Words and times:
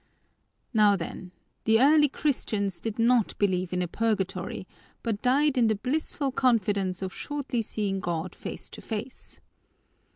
Now 0.73 0.95
then, 0.95 1.31
the 1.65 1.79
early 1.79 2.09
Christians 2.09 2.79
did 2.79 2.97
not 2.97 3.37
believe 3.37 3.71
in 3.71 3.83
a 3.83 3.87
purgatory 3.87 4.67
but 5.03 5.21
died 5.21 5.59
in 5.59 5.67
the 5.67 5.75
blissful 5.75 6.31
confidence 6.31 7.03
of 7.03 7.13
shortly 7.13 7.61
seeing 7.61 7.99
God 7.99 8.33
face 8.33 8.67
to 8.69 8.81
face. 8.81 9.39